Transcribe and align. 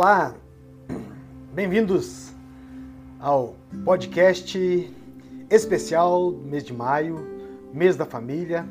Olá, 0.00 0.32
bem-vindos 1.52 2.32
ao 3.18 3.56
podcast 3.84 4.56
especial 5.50 6.30
do 6.30 6.46
mês 6.46 6.62
de 6.62 6.72
maio, 6.72 7.18
mês 7.74 7.96
da 7.96 8.06
família, 8.06 8.64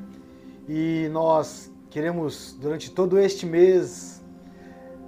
e 0.70 1.10
nós 1.12 1.70
queremos 1.90 2.56
durante 2.62 2.90
todo 2.90 3.20
este 3.20 3.46
mês 3.46 4.24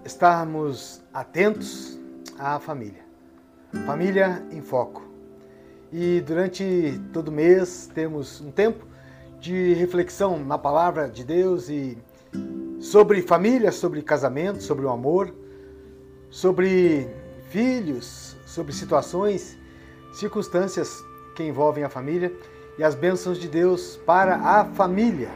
estarmos 0.04 1.02
atentos 1.14 1.98
à 2.38 2.60
família. 2.60 3.06
Família 3.86 4.46
em 4.52 4.62
foco. 4.62 5.02
E 5.90 6.20
durante 6.20 7.00
todo 7.14 7.32
mês 7.32 7.90
temos 7.96 8.42
um 8.42 8.52
tempo 8.52 8.86
de 9.40 9.74
reflexão 9.74 10.38
na 10.38 10.58
palavra 10.58 11.08
de 11.08 11.24
Deus 11.24 11.70
e 11.70 11.98
sobre 12.78 13.22
família, 13.22 13.72
sobre 13.72 14.02
casamento, 14.02 14.62
sobre 14.62 14.86
o 14.86 14.90
amor, 14.90 15.34
sobre 16.30 17.08
filhos, 17.50 18.38
sobre 18.46 18.74
situações, 18.74 19.58
circunstâncias 20.14 21.04
que 21.36 21.44
envolvem 21.44 21.84
a 21.84 21.90
família 21.90 22.34
e 22.78 22.84
as 22.84 22.96
bênçãos 22.96 23.40
de 23.40 23.48
Deus 23.48 23.98
para 24.06 24.36
a 24.36 24.66
família. 24.66 25.30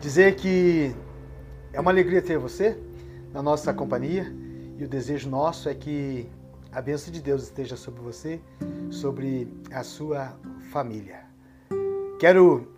Dizer 0.00 0.36
que 0.36 0.94
é 1.72 1.80
uma 1.80 1.90
alegria 1.90 2.22
ter 2.22 2.38
você 2.38 2.78
na 3.32 3.42
nossa 3.42 3.72
companhia 3.72 4.32
e 4.78 4.84
o 4.84 4.88
desejo 4.88 5.28
nosso 5.28 5.68
é 5.68 5.74
que 5.74 6.28
a 6.72 6.80
bênção 6.80 7.12
de 7.12 7.20
Deus 7.20 7.44
esteja 7.44 7.76
sobre 7.76 8.00
você, 8.00 8.40
sobre 8.90 9.48
a 9.70 9.84
sua 9.84 10.36
família. 10.70 11.20
Quero 12.18 12.68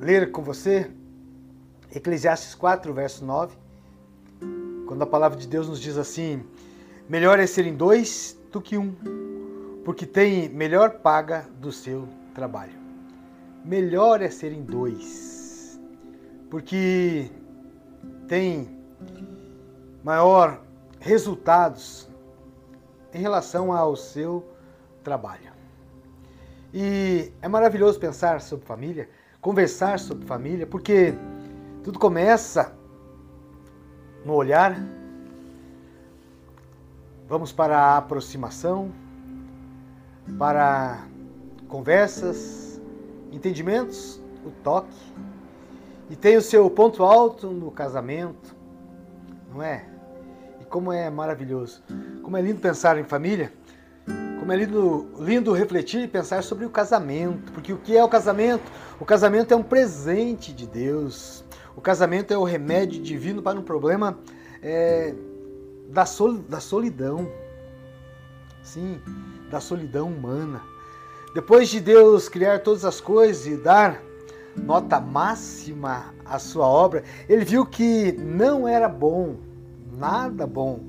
ler 0.00 0.30
com 0.30 0.42
você 0.42 0.90
Eclesiastes 1.92 2.54
4, 2.54 2.94
verso 2.94 3.24
9, 3.24 3.56
quando 4.90 5.02
a 5.02 5.06
palavra 5.06 5.38
de 5.38 5.46
Deus 5.46 5.68
nos 5.68 5.80
diz 5.80 5.96
assim: 5.96 6.42
Melhor 7.08 7.38
é 7.38 7.46
serem 7.46 7.76
dois 7.76 8.36
do 8.50 8.60
que 8.60 8.76
um, 8.76 8.92
porque 9.84 10.04
tem 10.04 10.48
melhor 10.48 10.98
paga 10.98 11.46
do 11.60 11.70
seu 11.70 12.08
trabalho. 12.34 12.72
Melhor 13.64 14.20
é 14.20 14.28
serem 14.28 14.64
dois, 14.64 15.80
porque 16.50 17.30
tem 18.26 18.80
maior 20.02 20.60
resultados 20.98 22.10
em 23.14 23.20
relação 23.20 23.72
ao 23.72 23.94
seu 23.94 24.44
trabalho. 25.04 25.52
E 26.74 27.30
é 27.40 27.46
maravilhoso 27.46 28.00
pensar 28.00 28.40
sobre 28.40 28.66
família, 28.66 29.08
conversar 29.40 30.00
sobre 30.00 30.26
família, 30.26 30.66
porque 30.66 31.14
tudo 31.84 31.96
começa 31.96 32.79
no 34.24 34.34
olhar. 34.34 34.76
Vamos 37.28 37.52
para 37.52 37.78
a 37.78 37.96
aproximação, 37.96 38.90
para 40.38 41.06
conversas, 41.68 42.80
entendimentos, 43.30 44.20
o 44.44 44.50
toque. 44.62 44.96
E 46.08 46.16
tem 46.16 46.36
o 46.36 46.42
seu 46.42 46.68
ponto 46.68 47.04
alto 47.04 47.48
no 47.48 47.70
casamento, 47.70 48.56
não 49.52 49.62
é? 49.62 49.86
E 50.60 50.64
como 50.64 50.92
é 50.92 51.08
maravilhoso, 51.08 51.82
como 52.22 52.36
é 52.36 52.40
lindo 52.40 52.60
pensar 52.60 52.98
em 52.98 53.04
família, 53.04 53.52
é 54.52 54.56
lindo, 54.56 55.08
lindo 55.18 55.52
refletir 55.52 56.02
e 56.02 56.08
pensar 56.08 56.42
sobre 56.42 56.64
o 56.64 56.70
casamento, 56.70 57.52
porque 57.52 57.72
o 57.72 57.78
que 57.78 57.96
é 57.96 58.02
o 58.02 58.08
casamento? 58.08 58.62
O 58.98 59.04
casamento 59.04 59.52
é 59.52 59.56
um 59.56 59.62
presente 59.62 60.52
de 60.52 60.66
Deus. 60.66 61.44
O 61.76 61.80
casamento 61.80 62.32
é 62.32 62.38
o 62.38 62.44
remédio 62.44 63.02
divino 63.02 63.42
para 63.42 63.58
um 63.58 63.62
problema 63.62 64.18
é, 64.62 65.14
da, 65.88 66.04
sol, 66.04 66.34
da 66.34 66.60
solidão. 66.60 67.30
Sim, 68.62 69.00
da 69.50 69.60
solidão 69.60 70.08
humana. 70.08 70.62
Depois 71.34 71.68
de 71.68 71.80
Deus 71.80 72.28
criar 72.28 72.60
todas 72.60 72.84
as 72.84 73.00
coisas 73.00 73.46
e 73.46 73.56
dar 73.56 74.02
nota 74.56 75.00
máxima 75.00 76.12
à 76.24 76.38
sua 76.38 76.66
obra, 76.66 77.04
ele 77.28 77.44
viu 77.44 77.64
que 77.64 78.12
não 78.12 78.66
era 78.66 78.88
bom, 78.88 79.36
nada 79.92 80.46
bom, 80.46 80.80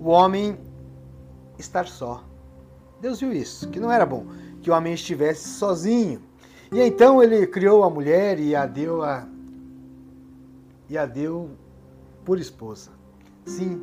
o 0.00 0.08
homem 0.08 0.58
estar 1.58 1.86
só. 1.86 2.24
Deus 3.02 3.18
viu 3.18 3.32
isso, 3.32 3.68
que 3.70 3.80
não 3.80 3.90
era 3.90 4.06
bom, 4.06 4.26
que 4.62 4.70
o 4.70 4.74
homem 4.74 4.94
estivesse 4.94 5.48
sozinho. 5.48 6.22
E 6.70 6.80
então 6.80 7.20
ele 7.20 7.44
criou 7.48 7.82
a 7.82 7.90
mulher 7.90 8.38
e 8.38 8.54
a 8.54 8.64
deu 8.64 9.02
a 9.02 9.26
e 10.88 10.96
a 10.96 11.04
deu 11.04 11.50
por 12.24 12.38
esposa. 12.38 12.92
Sim, 13.44 13.80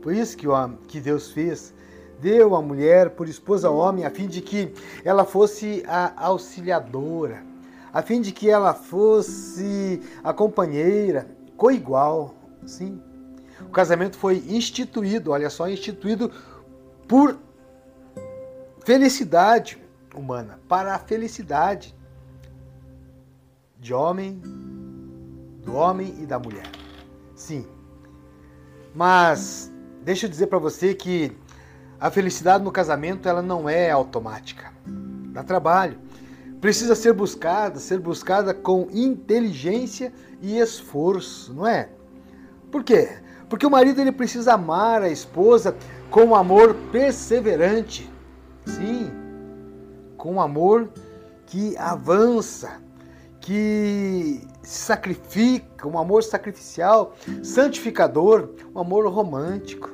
por 0.00 0.14
isso 0.14 0.34
que, 0.38 0.48
o, 0.48 0.68
que 0.88 1.00
Deus 1.00 1.32
fez, 1.32 1.74
deu 2.18 2.56
a 2.56 2.62
mulher 2.62 3.10
por 3.10 3.28
esposa 3.28 3.68
ao 3.68 3.76
homem, 3.76 4.06
a 4.06 4.10
fim 4.10 4.26
de 4.26 4.40
que 4.40 4.72
ela 5.04 5.26
fosse 5.26 5.84
a 5.86 6.24
auxiliadora, 6.24 7.44
a 7.92 8.00
fim 8.00 8.22
de 8.22 8.32
que 8.32 8.48
ela 8.48 8.72
fosse 8.72 10.00
a 10.24 10.32
companheira, 10.32 11.28
coigual. 11.58 12.34
Sim, 12.64 13.02
o 13.60 13.68
casamento 13.68 14.16
foi 14.16 14.42
instituído, 14.48 15.32
olha 15.32 15.50
só, 15.50 15.68
instituído 15.68 16.32
por 17.06 17.36
felicidade 18.86 19.82
humana, 20.14 20.60
para 20.68 20.94
a 20.94 20.98
felicidade 21.00 21.92
de 23.80 23.92
homem 23.92 24.40
do 25.64 25.74
homem 25.74 26.14
e 26.20 26.24
da 26.24 26.38
mulher. 26.38 26.70
Sim. 27.34 27.66
Mas 28.94 29.72
deixa 30.04 30.26
eu 30.26 30.30
dizer 30.30 30.46
para 30.46 30.60
você 30.60 30.94
que 30.94 31.36
a 31.98 32.12
felicidade 32.12 32.62
no 32.62 32.70
casamento 32.70 33.28
ela 33.28 33.42
não 33.42 33.68
é 33.68 33.90
automática. 33.90 34.72
Dá 35.32 35.42
trabalho. 35.42 35.98
Precisa 36.60 36.94
ser 36.94 37.12
buscada, 37.12 37.80
ser 37.80 37.98
buscada 37.98 38.54
com 38.54 38.86
inteligência 38.92 40.12
e 40.40 40.60
esforço, 40.60 41.52
não 41.52 41.66
é? 41.66 41.88
Por 42.70 42.84
quê? 42.84 43.18
Porque 43.48 43.66
o 43.66 43.70
marido 43.70 44.00
ele 44.00 44.12
precisa 44.12 44.54
amar 44.54 45.02
a 45.02 45.08
esposa 45.08 45.76
com 46.08 46.26
um 46.26 46.36
amor 46.36 46.72
perseverante. 46.92 48.14
Sim, 48.66 49.10
com 50.16 50.34
um 50.34 50.40
amor 50.40 50.90
que 51.46 51.76
avança, 51.78 52.82
que 53.40 54.40
se 54.62 54.80
sacrifica, 54.80 55.86
um 55.86 55.98
amor 55.98 56.22
sacrificial, 56.22 57.14
santificador, 57.42 58.50
um 58.74 58.80
amor 58.80 59.06
romântico. 59.06 59.90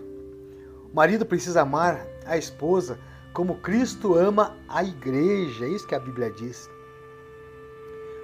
O 0.90 0.96
marido 0.96 1.24
precisa 1.26 1.62
amar 1.62 2.06
a 2.26 2.36
esposa 2.36 2.98
como 3.32 3.56
Cristo 3.56 4.14
ama 4.14 4.56
a 4.68 4.84
igreja, 4.84 5.64
é 5.64 5.68
isso 5.68 5.86
que 5.86 5.94
a 5.94 6.00
Bíblia 6.00 6.30
diz. 6.30 6.68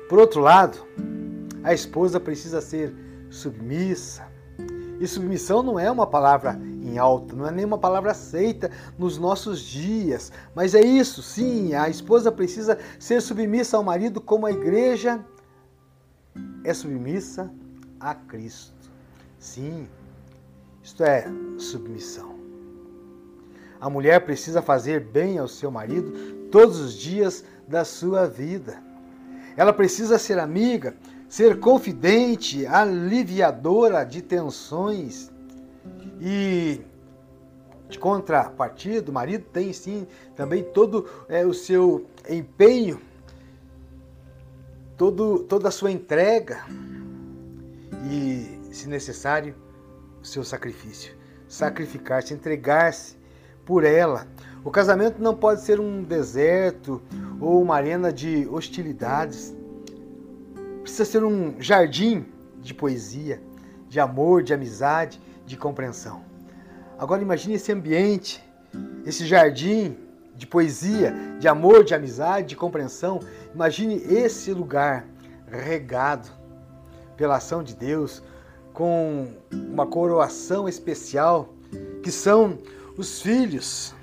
Por 0.08 0.18
outro 0.18 0.40
lado, 0.40 0.78
a 1.62 1.72
esposa 1.72 2.18
precisa 2.18 2.60
ser 2.60 2.94
submissa. 3.30 4.26
E 5.00 5.06
submissão 5.06 5.62
não 5.62 5.78
é 5.78 5.90
uma 5.90 6.06
palavra 6.06 6.58
em 6.82 6.98
alta, 6.98 7.36
não 7.36 7.46
é 7.46 7.50
nem 7.50 7.64
uma 7.64 7.78
palavra 7.78 8.10
aceita 8.10 8.70
nos 8.98 9.18
nossos 9.18 9.60
dias, 9.60 10.32
mas 10.54 10.74
é 10.74 10.80
isso, 10.80 11.22
sim, 11.22 11.74
a 11.74 11.88
esposa 11.88 12.32
precisa 12.32 12.78
ser 12.98 13.20
submissa 13.20 13.76
ao 13.76 13.84
marido 13.84 14.20
como 14.20 14.46
a 14.46 14.50
igreja 14.50 15.24
é 16.64 16.74
submissa 16.74 17.50
a 18.00 18.14
Cristo. 18.14 18.90
Sim, 19.38 19.88
isto 20.82 21.02
é 21.04 21.26
submissão. 21.58 22.36
A 23.80 23.88
mulher 23.88 24.24
precisa 24.24 24.60
fazer 24.60 25.00
bem 25.00 25.38
ao 25.38 25.46
seu 25.46 25.70
marido 25.70 26.12
todos 26.50 26.80
os 26.80 26.94
dias 26.94 27.44
da 27.66 27.84
sua 27.84 28.26
vida. 28.26 28.82
Ela 29.56 29.72
precisa 29.72 30.18
ser 30.18 30.38
amiga, 30.38 30.96
ser 31.28 31.60
confidente, 31.60 32.66
aliviadora 32.66 34.04
de 34.04 34.22
tensões. 34.22 35.30
E 36.20 36.80
de 37.88 37.98
contrapartida, 37.98 39.10
o 39.10 39.14
marido 39.14 39.44
tem 39.52 39.72
sim 39.72 40.06
também 40.36 40.62
todo 40.62 41.08
é, 41.28 41.46
o 41.46 41.54
seu 41.54 42.06
empenho 42.28 43.00
todo, 44.98 45.38
toda 45.44 45.68
a 45.68 45.70
sua 45.70 45.92
entrega 45.92 46.58
e, 48.10 48.58
se 48.72 48.88
necessário, 48.88 49.54
o 50.20 50.26
seu 50.26 50.42
sacrifício. 50.42 51.16
Sacrificar-se, 51.48 52.34
entregar-se 52.34 53.16
por 53.64 53.84
ela. 53.84 54.26
O 54.64 54.70
casamento 54.70 55.22
não 55.22 55.34
pode 55.34 55.62
ser 55.62 55.78
um 55.80 56.02
deserto 56.02 57.00
ou 57.40 57.62
uma 57.62 57.76
arena 57.76 58.12
de 58.12 58.46
hostilidades. 58.50 59.56
Precisa 60.88 61.04
ser 61.04 61.22
um 61.22 61.60
jardim 61.60 62.24
de 62.62 62.72
poesia, 62.72 63.42
de 63.90 64.00
amor, 64.00 64.42
de 64.42 64.54
amizade, 64.54 65.20
de 65.44 65.54
compreensão. 65.54 66.24
Agora 66.98 67.20
imagine 67.20 67.56
esse 67.56 67.70
ambiente, 67.70 68.42
esse 69.04 69.26
jardim 69.26 69.98
de 70.34 70.46
poesia, 70.46 71.14
de 71.38 71.46
amor, 71.46 71.84
de 71.84 71.94
amizade, 71.94 72.48
de 72.48 72.56
compreensão. 72.56 73.20
Imagine 73.54 73.96
esse 73.96 74.50
lugar 74.54 75.04
regado 75.46 76.30
pela 77.18 77.36
ação 77.36 77.62
de 77.62 77.74
Deus, 77.74 78.22
com 78.72 79.28
uma 79.52 79.86
coroação 79.86 80.66
especial 80.66 81.50
que 82.02 82.10
são 82.10 82.58
os 82.96 83.20
filhos. 83.20 83.94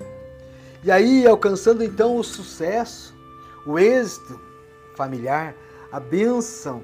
E 0.84 0.90
aí, 0.92 1.26
alcançando 1.26 1.82
então 1.82 2.16
o 2.16 2.22
sucesso, 2.22 3.12
o 3.66 3.76
êxito 3.76 4.40
familiar, 4.94 5.52
a 5.90 6.00
bênção 6.00 6.82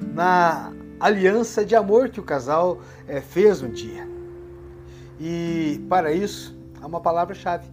na 0.00 0.72
aliança 1.00 1.64
de 1.64 1.74
amor 1.74 2.08
que 2.08 2.20
o 2.20 2.24
casal 2.24 2.80
é, 3.06 3.20
fez 3.20 3.62
um 3.62 3.70
dia. 3.70 4.08
E 5.20 5.84
para 5.88 6.12
isso, 6.12 6.56
há 6.80 6.86
uma 6.86 7.00
palavra-chave: 7.00 7.68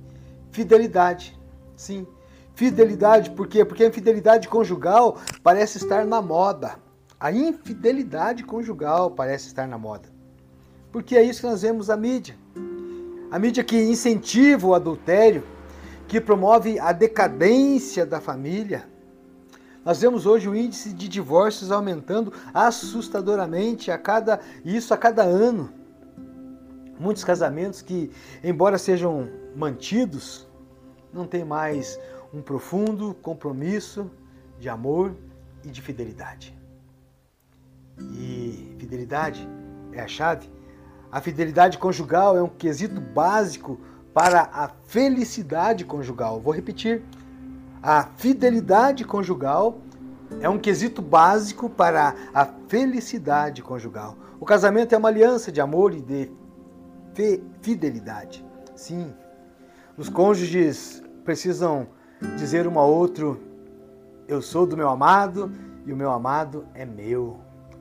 fidelidade. 0.51 1.37
Sim, 1.75 2.07
fidelidade, 2.55 3.31
por 3.31 3.47
quê? 3.47 3.63
Porque 3.63 3.83
a 3.83 3.87
infidelidade 3.87 4.47
conjugal 4.47 5.17
parece 5.43 5.77
estar 5.77 6.05
na 6.05 6.21
moda. 6.21 6.75
A 7.19 7.31
infidelidade 7.31 8.43
conjugal 8.43 9.11
parece 9.11 9.47
estar 9.47 9.67
na 9.67 9.77
moda. 9.77 10.09
Porque 10.91 11.15
é 11.15 11.23
isso 11.23 11.41
que 11.41 11.47
nós 11.47 11.61
vemos 11.61 11.87
na 11.87 11.97
mídia. 11.97 12.35
A 13.31 13.39
mídia 13.39 13.63
que 13.63 13.77
incentiva 13.77 14.67
o 14.67 14.73
adultério, 14.73 15.43
que 16.07 16.21
promove 16.21 16.79
a 16.79 16.91
decadência 16.91 18.05
da 18.05 18.21
família. 18.21 18.87
Nós 19.85 20.01
vemos 20.01 20.25
hoje 20.25 20.49
o 20.49 20.55
índice 20.55 20.91
de 20.91 21.07
divórcios 21.07 21.71
aumentando 21.71 22.33
assustadoramente 22.51 23.91
a 23.91 23.99
cada 23.99 24.39
isso 24.65 24.91
a 24.95 24.97
cada 24.97 25.21
ano. 25.21 25.71
Muitos 26.99 27.23
casamentos 27.23 27.83
que, 27.83 28.11
embora 28.43 28.79
sejam 28.79 29.29
mantidos, 29.55 30.47
não 31.13 31.27
têm 31.27 31.45
mais 31.45 31.99
um 32.33 32.41
profundo 32.41 33.13
compromisso 33.21 34.09
de 34.59 34.67
amor 34.67 35.15
e 35.63 35.69
de 35.69 35.83
fidelidade. 35.83 36.57
E 37.99 38.75
fidelidade 38.79 39.47
é 39.93 40.01
a 40.01 40.07
chave. 40.07 40.49
A 41.11 41.21
fidelidade 41.21 41.77
conjugal 41.77 42.35
é 42.35 42.41
um 42.41 42.49
quesito 42.49 42.99
básico 42.99 43.79
para 44.15 44.49
a 44.51 44.67
felicidade 44.87 45.85
conjugal. 45.85 46.41
Vou 46.41 46.51
repetir. 46.51 47.03
A 47.85 48.09
fidelidade 48.17 49.05
conjugal 49.05 49.77
é 50.41 50.49
um 50.49 50.57
quesito 50.57 51.03
básico 51.03 51.69
para 51.69 52.15
a 52.33 52.43
felicidade 52.67 53.61
conjugal. 53.61 54.17
O 54.39 54.45
casamento 54.45 54.95
é 54.95 54.97
uma 54.97 55.09
aliança 55.09 55.51
de 55.51 55.61
amor 55.61 55.93
e 55.93 56.01
de 56.01 56.31
fidelidade. 57.61 58.43
Sim, 58.75 59.13
os 59.95 60.09
cônjuges 60.09 61.03
precisam 61.23 61.85
dizer 62.35 62.67
um 62.67 62.79
ao 62.79 62.91
outro: 62.91 63.39
Eu 64.27 64.41
sou 64.41 64.65
do 64.65 64.75
meu 64.75 64.89
amado 64.89 65.51
e 65.85 65.93
o 65.93 65.95
meu 65.95 66.09
amado 66.09 66.65
é 66.73 66.85
meu. 66.85 67.37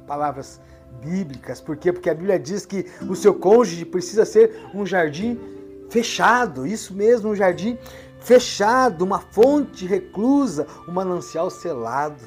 Palavras 0.07 0.61
bíblicas, 1.03 1.63
por 1.63 1.79
quê? 1.79 1.91
Porque 1.91 2.11
a 2.11 2.15
Bíblia 2.15 2.39
diz 2.39 2.67
que 2.67 2.85
o 3.09 3.17
seu 3.17 3.33
cônjuge 3.33 3.87
precisa 3.87 4.27
ser 4.27 4.69
um 4.75 4.85
jardim 4.85 5.41
fechado, 5.89 6.67
isso 6.67 6.93
mesmo, 6.95 7.31
um 7.31 7.35
jardim 7.35 7.79
fechado, 8.25 9.05
uma 9.05 9.21
fonte 9.21 9.87
reclusa, 9.87 10.67
um 10.89 10.93
manancial 10.93 11.51
selado. 11.51 12.27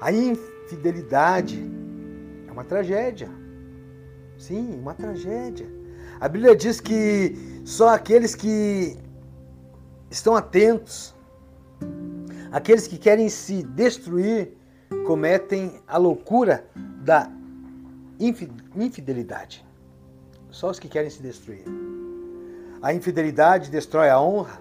A 0.00 0.10
infidelidade 0.10 1.62
é 2.48 2.50
uma 2.50 2.64
tragédia. 2.64 3.30
Sim, 4.38 4.80
uma 4.80 4.94
tragédia. 4.94 5.70
A 6.18 6.26
Bíblia 6.26 6.56
diz 6.56 6.80
que 6.80 7.62
só 7.64 7.90
aqueles 7.90 8.34
que 8.34 8.96
estão 10.10 10.34
atentos, 10.34 11.14
aqueles 12.50 12.88
que 12.88 12.96
querem 12.96 13.28
se 13.28 13.62
destruir, 13.62 14.56
cometem 15.06 15.80
a 15.86 15.98
loucura 15.98 16.66
da 17.04 17.30
infidelidade. 18.74 19.64
Só 20.50 20.70
os 20.70 20.78
que 20.78 20.88
querem 20.88 21.10
se 21.10 21.22
destruir. 21.22 21.81
A 22.82 22.92
infidelidade 22.92 23.70
destrói 23.70 24.10
a 24.10 24.20
honra, 24.20 24.60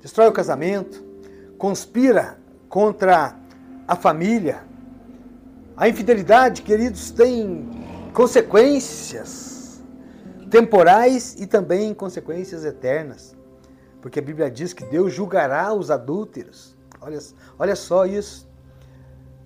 destrói 0.00 0.26
o 0.26 0.32
casamento, 0.32 1.00
conspira 1.56 2.36
contra 2.68 3.36
a 3.86 3.94
família. 3.94 4.64
A 5.76 5.88
infidelidade, 5.88 6.62
queridos, 6.62 7.12
tem 7.12 7.70
consequências 8.12 9.80
temporais 10.50 11.36
e 11.38 11.46
também 11.46 11.94
consequências 11.94 12.64
eternas. 12.64 13.36
Porque 14.00 14.18
a 14.18 14.22
Bíblia 14.22 14.50
diz 14.50 14.72
que 14.72 14.84
Deus 14.84 15.14
julgará 15.14 15.72
os 15.72 15.88
adúlteros. 15.88 16.76
Olha, 17.00 17.20
olha 17.60 17.76
só 17.76 18.04
isso. 18.06 18.50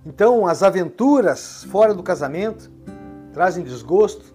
Então, 0.03 0.47
as 0.47 0.63
aventuras 0.63 1.65
fora 1.65 1.93
do 1.93 2.01
casamento 2.01 2.71
trazem 3.31 3.63
desgosto, 3.63 4.25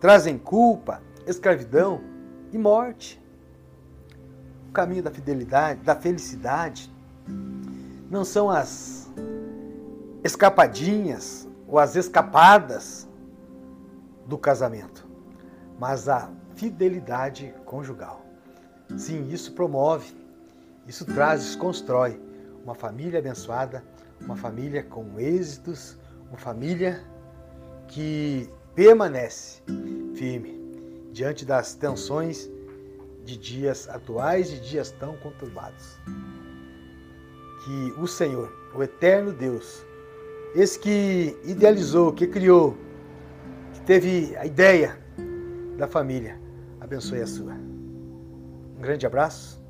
trazem 0.00 0.36
culpa, 0.36 1.00
escravidão 1.24 2.17
e 2.52 2.58
morte. 2.58 3.22
O 4.68 4.72
caminho 4.72 5.02
da 5.02 5.10
fidelidade, 5.10 5.80
da 5.82 5.94
felicidade, 5.94 6.92
não 8.10 8.24
são 8.24 8.50
as 8.50 9.10
escapadinhas 10.22 11.48
ou 11.66 11.78
as 11.78 11.96
escapadas 11.96 13.08
do 14.26 14.36
casamento, 14.36 15.06
mas 15.78 16.08
a 16.08 16.30
fidelidade 16.54 17.54
conjugal. 17.64 18.24
Sim, 18.96 19.28
isso 19.30 19.52
promove, 19.52 20.14
isso 20.86 21.04
traz, 21.04 21.42
isso 21.42 21.58
constrói 21.58 22.20
uma 22.64 22.74
família 22.74 23.18
abençoada, 23.18 23.84
uma 24.20 24.36
família 24.36 24.82
com 24.82 25.18
êxitos, 25.18 25.98
uma 26.28 26.38
família 26.38 27.02
que 27.86 28.50
permanece 28.74 29.62
firme 30.14 30.57
diante 31.12 31.44
das 31.44 31.74
tensões 31.74 32.50
de 33.24 33.36
dias 33.36 33.88
atuais, 33.88 34.50
de 34.50 34.60
dias 34.60 34.90
tão 34.90 35.16
conturbados. 35.16 35.98
Que 37.64 38.00
o 38.00 38.06
Senhor, 38.06 38.50
o 38.74 38.82
eterno 38.82 39.32
Deus, 39.32 39.84
esse 40.54 40.78
que 40.78 41.36
idealizou, 41.44 42.12
que 42.12 42.26
criou, 42.26 42.76
que 43.74 43.80
teve 43.82 44.34
a 44.36 44.46
ideia 44.46 44.98
da 45.76 45.86
família, 45.86 46.40
abençoe 46.80 47.20
a 47.20 47.26
sua. 47.26 47.52
Um 47.52 48.80
grande 48.80 49.06
abraço 49.06 49.62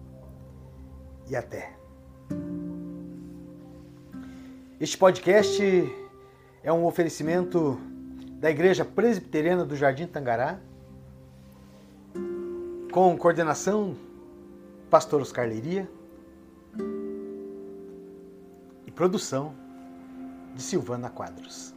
e 1.28 1.34
até. 1.34 1.72
Este 4.80 4.96
podcast 4.96 5.60
é 6.62 6.72
um 6.72 6.84
oferecimento 6.84 7.76
da 8.38 8.48
Igreja 8.48 8.84
Presbiteriana 8.84 9.64
do 9.64 9.74
Jardim 9.74 10.06
Tangará, 10.06 10.60
com 12.98 13.16
coordenação 13.16 13.96
Pastor 14.90 15.20
Oscar 15.20 15.46
Leiria 15.46 15.88
e 18.84 18.90
produção 18.90 19.54
de 20.52 20.60
Silvana 20.60 21.08
Quadros. 21.08 21.72